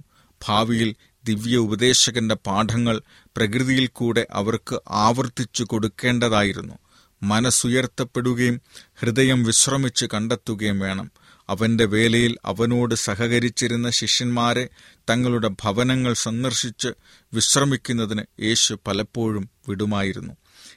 ഭാവിയിൽ 0.49 0.97
ദിവ്യ 1.25 1.57
ഉപദേശകന്റെ 1.57 2.35
പാഠങ്ങൾ 2.35 3.03
പ്രകൃതിയിൽ 3.37 3.87
കൂടെ 3.87 4.27
അവർക്ക് 4.33 4.81
ആവർത്തിച്ചു 4.89 5.65
കൊടുക്കേണ്ടതായിരുന്നു. 5.65 6.75
മനസ്സുയർത്തപ്പെടുകയും 7.23 8.61
ഹൃദയം 8.95 9.45
വിശ്രമിച്ച് 9.45 10.07
കണ്ടെത്തുകയും 10.15 10.79
വേണം. 10.79 11.11
അവന്റെ 11.51 11.85
വേലയിൽ 11.85 12.37
അവനോട് 12.45 12.95
സഹകരിച്ചിരുന്ന 12.95 13.91
ശിഷ്യന്മാരെ 13.91 14.69
തങ്ങളുടെ 15.11 15.49
ഭവനങ്ങൾ 15.49 16.13
സന്ദർശിച്ച് 16.13 16.89
വിശ്രമിക്കുന്നതിന് 17.35 18.23
യേശു 18.41 18.79
പലപ്പോഴും 18.87 19.51
വിടുമായിരുന്നു. 19.69 20.33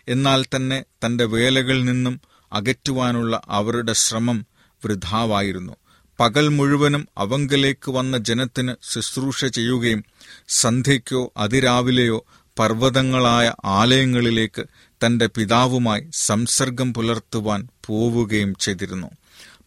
എന്നാൽ 0.07 0.45
തന്നെ 0.55 0.85
തന്റെ 1.05 1.25
വേലകളിൽ 1.25 1.85
നിന്നും 1.85 2.21
അകറ്റുവാനുള്ള 2.53 3.41
അവരുടെ 3.49 3.93
ശ്രമം 3.93 4.45
വൃഥാവായിരുന്നു. 4.85 5.75
പകൽ 6.19 6.47
മുഴുവനും 6.47 7.07
അവങ്കലേക്ക് 7.17 7.91
വന്ന 7.91 8.17
ജനത്തിന് 8.17 8.73
ശുശ്രൂഷ 8.83 9.45
ചെയ്യുകയും 9.45 10.03
സന്ധ്യയ്ക്കോ 10.47 11.33
അതിരാവിലെയോ 11.37 12.25
പർവതങ്ങളായ 12.59 13.53
ആലയങ്ങളിലേക്ക് 13.65 14.63
തന്റെ 15.05 15.25
പിതാവുമായി 15.25 16.03
സംസർഗം 16.13 16.93
പുലർത്തുവാൻ 16.93 17.67
പോവുകയും 17.85 18.55
ചെയ്തിരുന്നു. 18.55 19.07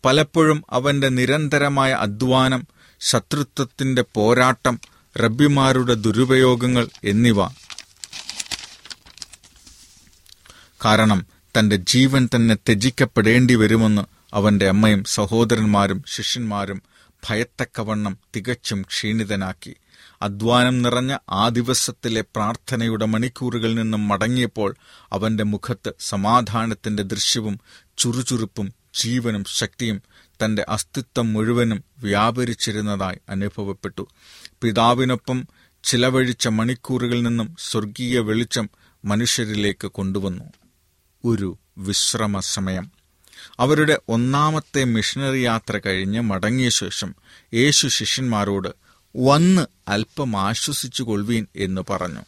പലപ്പോഴും 0.05 0.65
അവന്റെ 0.71 1.09
നിരന്തരമായ 1.09 1.93
അധ്വാനം 1.93 2.67
ശത്രുത്വത്തിന്റെ 3.01 4.03
പോരാട്ടം 4.03 4.81
റബ്ബിമാരുടെ 5.17 5.95
ദുരുപയോഗങ്ങൾ 5.95 6.89
എന്നിവ. 7.05 7.41
കാരണം 10.85 11.27
തന്റെ 11.59 11.77
ജീവൻ 11.77 12.29
തന്നെ 12.35 12.55
ത്യജിക്കപ്പെടേണ്ടി 12.55 13.55
വരുമെന്ന് 13.55 14.03
അവന്റെ 14.35 14.69
അമ്മയും 14.69 15.05
സഹോദരന്മാരും 15.05 16.05
ശിഷ്യന്മാരും 16.07 16.83
ഭയത്തക്കവണ്ണം 17.29 18.19
തികച്ചും 18.37 18.83
ക്ഷീണിതനാക്കി. 18.83 19.77
അധ്വാനം 20.23 20.83
നിറഞ്ഞ 20.83 21.19
ആ 21.31 21.49
ദിവസത്തിലെ 21.49 22.21
പ്രാർത്ഥനയുടെ 22.21 23.07
മണിക്കൂറുകളിൽ 23.07 23.75
നിന്നും 23.75 24.09
മടങ്ങിയപ്പോൾ 24.09 24.77
അവന്റെ 25.13 25.45
മുഖത്ത് 25.45 25.95
സമാധാനത്തിന്റെ 26.01 27.03
ദൃശ്യവും 27.03 27.61
ചുറുചുറുപ്പും 27.99 28.75
ജീവനും 28.97 29.45
ശക്തിയും 29.45 30.03
തന്റെ 30.45 30.67
അസ്തിത്വം 30.69 31.33
മുഴുവനും 31.33 31.85
വ്യാപരിച്ചിരുന്നതായി 31.99 33.17
അനുഭവപ്പെട്ടു. 33.29 34.09
പിതാവിനൊപ്പം 34.63 35.49
ചിലവഴിച്ച 35.85 36.49
മണിക്കൂറുകളിൽ 36.49 37.23
നിന്നും 37.23 37.57
സ്വർഗീയ 37.59 38.19
വെളിച്ചം 38.19 38.71
മനുഷ്യരിലേക്ക് 39.05 39.87
കൊണ്ടുവന്നു. 39.87 40.45
ഒരു 41.25 41.59
വിശ്രമ 41.79 42.41
സമയം. 42.41 42.91
അവരുടെ 43.61 43.99
ഒന്നാമത്തെ 44.09 44.85
മിഷണറി 44.85 45.39
യാത്ര 45.39 45.81
കഴിഞ്ഞ് 45.87 46.21
മടങ്ങിയ 46.21 46.69
ശേഷം 46.69 47.15
യേശു 47.55 47.89
ശിഷ്യന്മാരോട് 47.89 48.69
വന്ന് 49.17 49.67
അല്പം 49.89 50.37
ആശ്വസിച്ചു 50.37 51.03
കൊള്ളുവീൻ 51.03 51.47
എന്ന് 51.57 51.83
പറഞ്ഞു. 51.91 52.21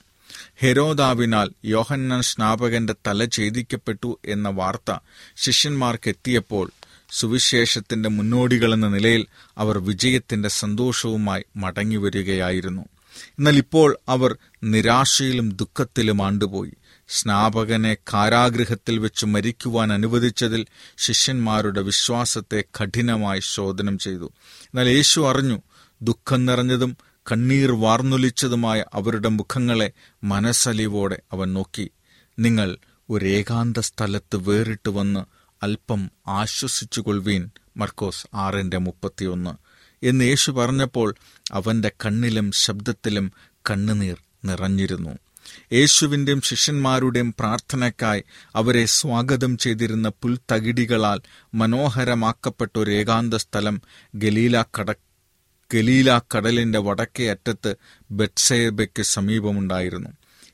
ഹെരോദാവിനാൽ 0.57 1.51
യോഹന്നാൻ 1.65 2.23
സ്നാപകന്റെ 2.23 2.95
തല 3.07 3.25
ഛേദിക്കപ്പെട്ടു 3.25 4.21
എന്ന 4.25 4.49
വാർത്ത 4.49 4.99
ശിഷ്യന്മാർക്കെത്തിയപ്പോൾ 5.37 6.71
സുവിശേഷത്തിന്റെ 7.11 8.09
മുന്നോടികളെന്ന 8.09 8.89
നിലയിൽ 8.89 9.27
അവർ 9.59 9.79
വിജയത്തിന്റെ 9.79 10.49
സന്തോഷവുമായി 10.49 11.45
മടങ്ങിവരികയായിരുന്നു. 11.57 12.83
എന്നാൽ 13.39 13.57
ഇപ്പോൾ 13.57 13.99
അവർ 14.09 14.37
നിരാശയിലും 14.65 15.53
ദുഃഖത്തിലും 15.53 16.23
ആണ്ടുപോയി. 16.23 16.73
സ്നാപകനെ 17.09 17.97
കാരാഗൃഹത്തിൽ 18.13 18.99
വെച്ച് 18.99 19.27
മരിക്കുവാൻ 19.27 19.93
അനുവദിച്ചതിൽ 19.93 20.67
ശിഷ്യന്മാരുടെ 20.99 21.83
വിശ്വാസത്തെ 21.83 22.65
കഠിനമായി 22.81 23.41
ശോധനം 23.41 23.99
ചെയ്തു. 23.99 24.33
എന്നാൽ 24.61 24.89
യേശു 24.89 25.21
അറിഞ്ഞു 25.21 25.63
ദുഃഖം 26.03 26.47
നിറഞ്ഞതും 26.47 26.97
കണ്ണീർ 27.31 27.73
വാർന്നൊലിച്ചതുമായ 27.73 28.85
അവരുടെ 28.95 29.29
മുഖങ്ങളെ 29.29 29.93
മനസ്സലിവോടെ 30.25 31.23
അവൻ 31.33 31.55
നോക്കി. 31.55 31.91
നിങ്ങൾ 32.39 32.77
ഒരേകാന്ത 33.11 33.81
സ്ഥലത്ത് 33.81 34.37
വേറിട്ട് 34.37 34.89
വന്ന് 34.89 35.21
അല്പം 35.63 36.11
ആശ്വസിച്ചുകൊള്ളുവീൻ 36.29 37.51
മർക്കോസ് 37.77 38.27
ആറിന്റെ 38.35 38.79
മുപ്പത്തിയൊന്ന്. 38.79 39.51
എന്ന് 40.03 40.25
യേശു 40.25 40.51
പറഞ്ഞപ്പോൾ 40.51 41.15
അവന്റെ 41.53 41.91
കണ്ണിലും 42.07 42.51
ശബ്ദത്തിലും 42.53 43.33
കണ്ണുനീർ 43.71 44.17
നിറഞ്ഞിരുന്നു. 44.45 45.11
യേശുവിന്റെയും 45.73 46.41
ശിഷ്യന്മാരുടെയും 46.41 47.35
പ്രാർത്ഥനയ്ക്കായി 47.39 48.25
അവരെ 48.55 48.85
സ്വാഗതം 48.85 49.59
ചെയ്തിരുന്ന 49.59 50.09
പുൽത്തകിടികളാൽ 50.09 51.21
മനോഹരമാക്കപ്പെട്ട 51.55 52.79
ഒരു 52.79 52.91
ഏകാന്ത 52.91 53.35
സ്ഥലം 53.35 53.83
ഗലീല 54.15 54.63
കട 54.63 54.93
ഗലീല 55.75 56.21
കടലിന്റെ 56.37 56.79
വടക്കേ 56.79 57.31
അറ്റത്ത് 57.31 57.75
ബെത്സേബയ്ക്ക് 58.11 59.03
സമീപമുണ്ടായിരുന്നു. 59.03 60.11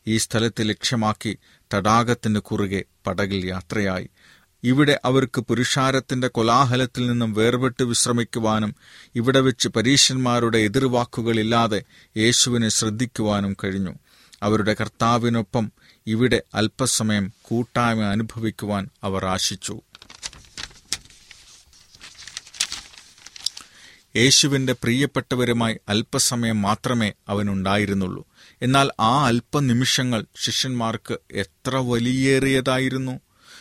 ഈ 0.07 0.17
സ്ഥലത്തെ 0.17 0.63
ലക്ഷ്യമാക്കി 0.63 1.39
തടാകത്തിന് 1.75 2.39
കുറുകെ 2.39 2.85
പടകിൽ 3.07 3.47
യാത്രയായി. 3.47 4.11
ഇവിടെ 4.65 5.01
അവർക്ക് 5.05 5.41
പുരുഷാരത്തിന്റെ 5.41 6.29
കൊലാഹലത്തിൽ 6.29 7.07
നിന്നും 7.07 7.35
വേർപെട്ട് 7.35 7.83
വിശ്രമിക്കുവാനും 7.83 8.75
ഇവിടെ 9.15 9.41
വെച്ച് 9.41 9.69
പരീശന്മാരുടെ 9.69 10.59
എതിർവാക്കുകളില്ലാതെ 10.59 11.83
യേശുവിനെ 12.17 12.69
ശ്രദ്ധിക്കുവാനും 12.69 13.57
കഴിഞ്ഞു. 13.65 13.95
അവരുടെ 14.43 14.77
കർത്താവിനൊപ്പം 14.81 15.73
ഇവിടെ 16.07 16.43
അല്പസമയം 16.55 17.33
കൂട്ടായ്മ 17.43 18.03
അനുഭവിക്കുവാൻ 18.03 18.89
അവർ 19.03 19.25
ആശിച്ചു. 19.25 19.81
യേശുവിന്റെ 24.17 24.73
പ്രിയപ്പെട്ടവരുമായി 24.73 25.77
അല്പസമയം 25.89 26.63
മാത്രമേ 26.63 27.13
അവനുണ്ടായിരുന്നുള്ളൂ. 27.29 28.27
എന്നാൽ 28.63 28.91
ആ 29.01 29.27
അല്പനിമിഷങ്ങൾ 29.27 30.25
ശിഷ്യന്മാർക്ക് 30.37 31.19
എത്ര 31.31 31.77
വലിയേറിയതായിരുന്നു. 31.77 33.21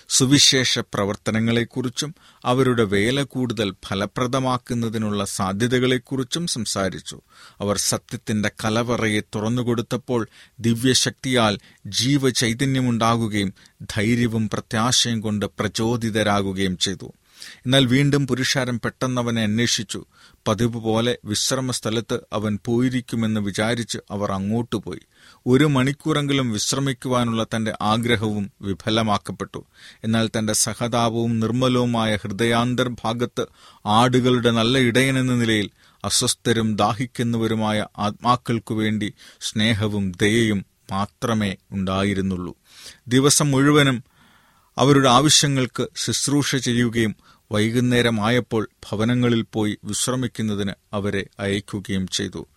സുവിശേഷ 0.09 0.79
പ്രവർത്തനങ്ങളെക്കുറിച്ചും 0.79 2.15
അവരുടെ 2.45 2.83
വേല 2.83 3.23
കൂടുതൽ 3.23 3.73
ഫലപ്രദമാക്കുന്നതിനുള്ള 3.87 5.25
സാധ്യതകളെക്കുറിച്ചും 5.25 6.47
സംസാരിച്ചു. 6.47 7.21
അവർ 7.59 7.77
സത്യത്തിന്റെ 7.77 8.51
കലവറയെ 8.65 9.19
തുറന്നുകൊടുത്തപ്പോൾ 9.19 10.27
ദിവ്യശക്തിയാൽ 10.59 11.57
ജീവചൈതന്യമുണ്ടാകുകയും 11.87 13.53
ധൈര്യവും 13.81 14.49
പ്രത്യാശയും 14.49 15.21
കൊണ്ട് 15.21 15.45
പ്രചോദിതരാകുകയും 15.45 16.77
ചെയ്തു. 16.77 17.13
എന്നാൽ 17.65 17.85
വീണ്ടും 17.85 18.27
പുരുഷാരം 18.27 18.79
പെട്ടെന്നവനെ 18.79 19.41
അന്വേഷിച്ചു. 19.41 20.05
പതിവ് 20.47 20.73
പോലെ 20.73 21.17
വിശ്രമസ്ഥലത്ത് 21.25 22.19
അവൻ 22.34 22.60
പോയിരിക്കുമെന്ന് 22.65 23.41
വിചാരിച്ച് 23.41 23.97
അവർ 24.12 24.32
അങ്ങോട്ടു 24.32 24.75
പോയി. 24.75 24.99
ഒരു 25.47 25.65
മണിക്കൂറെങ്കിലും 25.65 26.51
വിശ്രമിക്കുവാനുള്ള 26.51 27.45
തന്റെ 27.56 27.73
ആഗ്രഹവും 27.82 28.51
വിഫലമാക്കപ്പെട്ടു. 28.62 29.65
എന്നാൽ 30.03 30.29
തന്റെ 30.38 30.53
സഹതാപവും 30.53 31.39
നിർമ്മലവുമായ 31.39 32.15
ഹൃദയാന്തർഭാഗത്ത് 32.15 33.45
ആടുകളുടെ 33.86 34.51
നല്ല 34.51 34.77
ഇടയനെന്ന 34.77 35.36
നിലയിൽ 35.36 35.69
അസ്വസ്ഥരും 36.06 36.75
ദാഹിക്കുന്നവരുമായ 36.75 37.88
ആത്മാക്കൾക്കു 37.97 38.73
വേണ്ടി 38.73 39.13
സ്നേഹവും 39.41 40.12
ദയയും 40.21 40.65
മാത്രമേ 40.91 41.56
ഉണ്ടായിരുന്നുള്ളൂ. 41.71 42.58
ദിവസം 43.08 43.51
മുഴുവനും 43.51 44.03
അവരുടെ 44.77 45.10
ആവശ്യങ്ങൾക്ക് 45.10 45.88
ശുശ്രൂഷ 45.95 46.56
ചെയ്യുകയും 46.56 47.15
വൈകുന്നേരമായപ്പോൾ 47.53 48.69
ഭവനങ്ങളിൽ 48.91 49.45
പോയി 49.53 49.77
വിശ്രമിക്കുന്നതിന് 49.83 50.73
അവരെ 50.93 51.25
അയക്കുകയും 51.39 52.07
ചെയ്തു. 52.07 52.47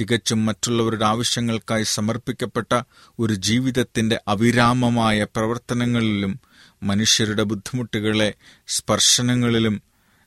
തികച്ചും 0.00 0.46
മറ്റുള്ളവരുടെ 0.46 1.04
ആവശ്യങ്ങൾക്കായി 1.04 1.82
സമർപ്പിക്കപ്പെട്ട 1.82 2.82
ഒരു 3.18 3.34
ജീവിതത്തിന്റെ 3.34 4.20
അവിരാമമായ 4.28 5.24
പ്രവർത്തനങ്ങളിലും 5.24 6.40
മനുഷ്യരുടെ 6.82 7.42
ബുദ്ധിമുട്ടുകളെ 7.42 8.34
സ്പർശനങ്ങളിലും 8.68 9.82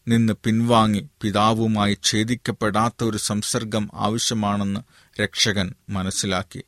നിന്ന് 0.08 0.34
പിൻവാങ്ങി 0.44 1.08
പിതാവുമായി 1.22 1.98
ഛേദിക്കപ്പെടാത്ത 2.04 3.04
ഒരു 3.04 3.18
സംസർഗം 3.18 3.90
ആവശ്യമാണെന്ന് 3.94 4.80
രക്ഷകൻ 5.22 5.74
മനസ്സിലാക്കി. 5.90 6.64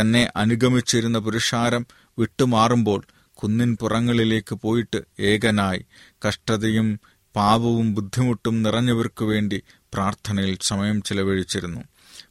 തന്നെ 0.00 0.28
അനുഗമിച്ചിരുന്ന 0.36 1.18
പുരുഷാരം 1.18 1.86
വിട്ടുമാറുമ്പോൾ 2.18 3.04
കുന്നിൻ 3.44 3.76
പുറങ്ങളിലേക്ക് 3.76 4.54
പോയിട്ട് 4.54 5.00
ഏകനായി 5.20 5.84
കഷ്ടതയും 6.28 7.00
പാപവും 7.36 7.94
ബുദ്ധിമുട്ടും 7.94 8.62
നിറഞ്ഞവർക്കു 8.62 9.24
വേണ്ടി 9.24 9.62
പ്രാർത്ഥനയിൽ 9.70 10.58
സമയം 10.62 11.02
ചെലവഴിച്ചിരുന്നു. 11.02 11.80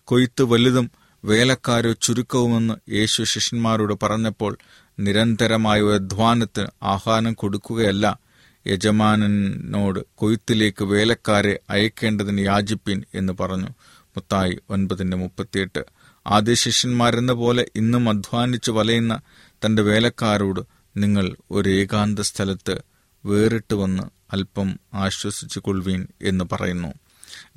കൊയ്ത്ത് 0.03 0.43
വലുതും 0.43 0.91
വേലക്കാരോ 1.25 1.91
ചുരുക്കവുമെന്ന് 1.91 2.91
യേശു 2.91 3.23
ശിഷ്യന്മാരോട് 3.23 3.93
പറഞ്ഞപ്പോൾ 4.03 4.57
നിരന്തരമായ 4.99 5.81
അധ്വാനത്തിന് 5.81 6.67
ആഹ്വാനം 6.83 7.33
കൊടുക്കുകയല്ല 7.33 8.19
യജമാനനോട് 8.67 9.99
കൊയ്ത്തിലേക്ക് 10.15 10.83
വേലക്കാരെ 10.83 11.59
അയക്കേണ്ടതിന് 11.69 12.41
യാചിപ്പിൻ 12.41 13.03
എന്ന് 13.15 13.33
പറഞ്ഞു. 13.33 13.67
മുത്തായി 13.89 14.59
ഒൻപതിന്റെ 14.69 15.17
മുപ്പത്തിയെട്ട്. 15.17 15.85
ആദ്യ 16.27 16.53
ശിഷ്യന്മാരെന്ന 16.53 17.31
പോലെ 17.31 17.65
ഇന്നും 17.75 18.09
അധ്വാനിച്ചു 18.09 18.71
വലയുന്ന 18.71 19.19
തന്റെ 19.65 19.81
വേലക്കാരോട് 19.81 20.82
നിങ്ങൾ 20.97 21.35
ഒരു 21.51 21.69
ഏകാന്ത 21.69 22.19
സ്ഥലത്ത് 22.19 22.81
വേറിട്ട് 23.25 23.73
വന്ന് 23.73 24.03
അല്പം 24.33 24.79
ആശ്വസിച്ചു 24.93 25.59
കൊള്ളുവീൻ 25.59 26.07
എന്ന് 26.21 26.45
പറയുന്നു. 26.51 26.87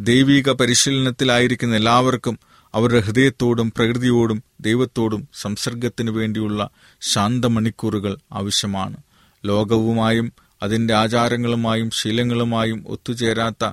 ദൈവിക 0.00 0.52
പരിശീലനത്തിലായിരിക്കുന്ന 0.52 1.76
എല്ലാവർക്കും 1.76 2.38
അവരുടെ 2.74 3.00
ഹൃദയത്തോടും 3.00 3.72
പ്രകൃതിയോടും 3.76 4.42
ദൈവത്തോടും 4.60 5.28
സംസർഗത്തിനു 5.34 6.10
വേണ്ടിയുള്ള 6.10 6.70
ശാന്തമണിക്കൂറുകൾ 7.00 8.18
ആവശ്യമാണ്. 8.32 8.96
ലോകവുമായും 9.44 10.32
അതിന്റെ 10.62 10.94
ആചാരങ്ങളുമായും 10.94 11.90
ശീലങ്ങളുമായും 11.90 12.84
ഒത്തുചേരാത്ത 12.88 13.70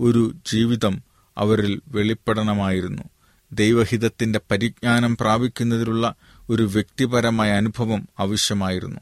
ഒരു 0.00 0.34
ജീവിതം 0.52 1.02
അവരിൽ 1.38 1.80
വെളിപ്പെടണമായിരുന്നു. 1.88 3.02
ദൈവഹിതത്തിന്റെ 3.52 4.40
പരിജ്ഞാനം 4.50 5.16
പ്രാപിക്കുന്നതിലുള്ള 5.16 6.14
ഒരു 6.50 6.62
വ്യക്തിപരമായ 6.62 7.50
അനുഭവം 7.50 8.08
ആവശ്യമായിരുന്നു. 8.20 9.00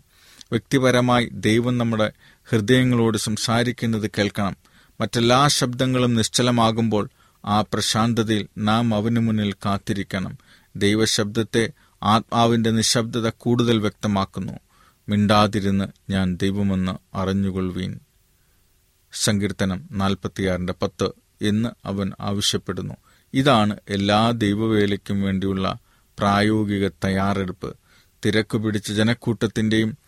വ്യക്തിപരമായി 0.52 1.28
ദൈവം 1.33 1.78
നമ്മുടെ 1.78 2.12
ഹൃദയങ്ങളോട് 2.50 3.18
സംസാരിക്കുന്നത് 3.18 4.11
കേൾക്കണം. 4.18 4.57
മറ്റെല്ലാ 5.00 5.48
ശബ്ദങ്ങളും 5.48 6.14
നിശ്ചലമാകുമ്പോൾ 6.14 7.09
ആ 7.44 7.61
പ്രശാന്തതയിൽ 7.61 8.48
നാം 8.59 8.94
അവന് 8.94 9.18
മുന്നിൽ 9.18 9.52
കാത്തിരിക്കണം. 9.52 10.38
ദൈവശബ്ദത്തെ 10.76 11.70
ആത്മാവിന്റെ 12.02 12.70
നിശബ്ദത 12.70 13.28
കൂടുതൽ 13.28 13.78
വ്യക്തമാക്കുന്നു. 13.78 14.52
മിണ്ടാതിരുന്ന് 15.09 16.12
ഞാൻ 16.12 16.37
ദൈവമെന്ന് 16.37 17.16
അറിഞ്ഞുകൊള്ളുവീൻ. 17.16 18.00
സങ്കീർത്തനം 19.12 19.88
നാൽപ്പത്തിയാറിന്റെ 19.92 20.74
പത്ത് 20.83 21.11
എന്ന് 21.42 21.68
അവൻ 21.85 22.12
ആവശ്യപ്പെടുന്നു. 22.20 22.94
ഇതാണ് 23.35 23.76
എല്ലാ 23.88 24.30
ദൈവവേലയ്ക്കും 24.30 25.22
വേണ്ടിയുള്ള 25.22 25.78
പ്രായോഗിക 26.18 26.88
തയ്യാറെടുപ്പ് 27.05 27.77
തിരക്ക് 28.27 28.59
പിടിച്ച 28.59 28.92
ജനക്കൂട്ടത്തിന്റെയും 28.92 29.98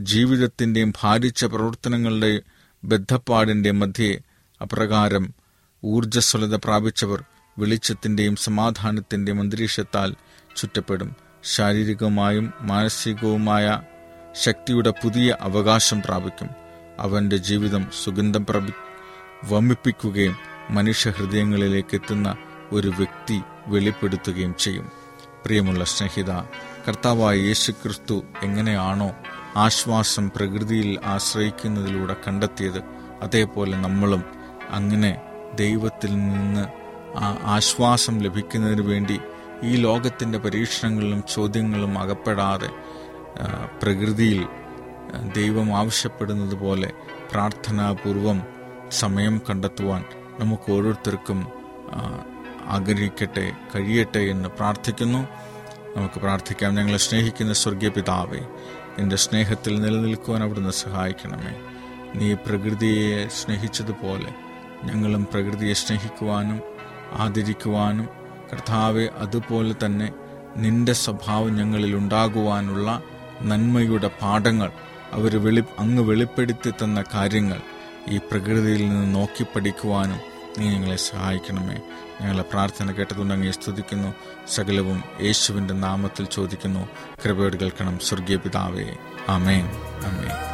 ജീവിതത്തിന്റെയും 0.00 0.92
ഭാരിച്ച 1.02 1.44
പ്രവർത്തനങ്ങളുടെ 1.44 2.42
ബദ്ധപ്പാടിന്റെ 2.84 3.70
മധ്യേ 3.70 4.20
അപ്രകാരം 4.62 5.34
ഊർജസ്വലത 5.84 6.54
പ്രാപിച്ചവർ 6.56 7.24
വെളിച്ചത്തിന്റെയും 7.58 8.36
സമാധാനത്തിന്റെയും 8.36 9.40
അന്തരീക്ഷത്താൽ 9.40 10.14
ചുറ്റപ്പെടും. 10.56 11.16
ശാരീരികവുമായും 11.44 12.52
മാനസികവുമായ 12.60 13.82
ശക്തിയുടെ 14.42 14.90
പുതിയ 14.90 15.36
അവകാശം 15.40 16.02
പ്രാപിക്കും. 16.02 16.48
അവന്റെ 16.98 17.36
ജീവിതം 17.36 17.90
സുഗന്ധം 18.04 18.46
പ്രഭി 18.46 18.72
വമിപ്പിക്കുകയും 19.44 20.36
മനുഷ്യഹൃദയങ്ങളിലേക്ക് 20.70 21.94
എത്തുന്ന 21.94 22.36
ഒരു 22.72 22.88
വ്യക്തി 22.88 23.40
വെളിപ്പെടുത്തുകയും 23.66 24.54
ചെയ്യും. 24.58 25.03
പ്രിയമുള്ള 25.44 25.84
സ്നേഹിത 25.84 26.32
കർത്താവായ 26.86 27.36
യേശുക്രിസ്തു 27.40 28.16
എങ്ങനെയാണോ 28.42 29.08
ആശ്വാസം 29.56 30.24
പ്രകൃതിയിൽ 30.30 30.90
ആശ്രയിക്കുന്നതിലൂടെ 31.04 32.16
കണ്ടെത്തിയത് 32.28 32.80
അതേപോലെ 33.22 33.76
നമ്മളും 33.76 34.22
അങ്ങനെ 34.70 35.12
ദൈവത്തിൽ 35.54 36.12
നിന്ന് 36.18 36.64
ആ 37.18 37.28
ആശ്വാസം 37.46 38.14
ലഭിക്കുന്നതിന് 38.22 38.82
വേണ്ടി 38.82 39.18
ഈ 39.64 39.74
ലോകത്തിന്റെ 39.76 40.38
പരീക്ഷണങ്ങളിലും 40.38 41.22
ചോദ്യങ്ങളും 41.34 41.92
അകപ്പെടാതെ 41.98 42.70
പ്രകൃതിയിൽ 43.82 44.42
ദൈവം 45.34 45.68
ആവശ്യപ്പെടുന്നത് 45.76 46.54
പോലെ 46.54 46.90
പ്രാർത്ഥനാപൂർവം 47.32 48.40
സമയം 48.92 49.42
കണ്ടെത്തുവാൻ 49.50 50.02
നമുക്ക് 50.40 50.72
ഓരോരുത്തർക്കും 50.72 51.40
ആഗ്രഹിക്കട്ടെ 52.66 53.52
കഴിയട്ടെ 53.74 54.18
എന്ന് 54.18 54.48
പ്രാർത്ഥിക്കുന്നു. 54.48 55.28
നമുക്ക് 55.96 56.14
പ്രാർത്ഥിക്കാം. 56.14 56.74
ഞങ്ങളെ 56.74 56.98
സ്നേഹിക്കുന്ന 56.98 57.52
സ്വർഗീയ 57.52 57.88
പിതാവേ 57.88 58.40
എന്റെ 58.98 59.16
സ്നേഹത്തിൽ 59.16 59.80
നിലനിൽക്കുവാൻ 59.80 60.42
അവിടുന്ന് 60.42 60.70
സഹായിക്കണമേ. 60.70 61.74
നീ 62.14 62.34
പ്രകൃതിയെ 62.34 63.28
സ്നേഹിച്ചതുപോലെ 63.28 64.34
ഞങ്ങളും 64.84 65.26
പ്രകൃതിയെ 65.32 65.72
സ്നേഹിക്കുവാനും 65.72 66.60
ആദരിക്കുവാനും 67.12 68.08
കർത്താവെ 68.52 69.08
അതുപോലെ 69.18 69.74
തന്നെ 69.84 70.12
നിന്റെ 70.56 70.92
സ്വഭാവം 70.92 71.56
ഞങ്ങളിൽ 71.56 71.96
ഉണ്ടാകുവാനുള്ള 71.96 73.02
നന്മയുടെ 73.42 74.10
പാഠങ്ങൾ 74.22 74.70
അവർ 75.12 75.44
വെളി 75.44 75.64
അങ്ങ് 75.78 76.02
വെളിപ്പെടുത്തി 76.02 76.70
തന്ന 76.70 77.04
കാര്യങ്ങൾ 77.14 77.60
ഈ 78.08 78.18
പ്രകൃതിയിൽ 78.18 78.88
നിന്ന് 78.88 79.14
നോക്കി 79.14 79.46
പഠിക്കുവാനും 79.56 80.33
നീ 80.58 80.68
ഞങ്ങളെ 80.68 80.96
സഹായിക്കണമേ. 80.96 81.74
ഞങ്ങളെ 82.20 82.42
പ്രാർത്ഥന 82.42 82.92
കേട്ടതുകൊണ്ട് 82.92 83.34
അങ്ങേ 83.34 83.50
സ്തുതിക്കുന്നു. 83.50 84.14
സകലവും 84.48 85.04
യേശുവിന്റെ 85.20 85.74
നാമത്തിൽ 85.74 86.26
ചോദിക്കുന്നു. 86.26 86.88
കൃപയോട് 87.24 87.56
കേൾക്കണം 87.56 87.98
സ്വർഗീയ 87.98 88.36
പിതാവേ. 88.36 88.94
അമേൻ 89.28 89.64
അമേൻ 90.04 90.53